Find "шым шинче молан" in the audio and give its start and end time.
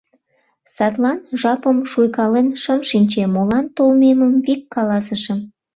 2.61-3.65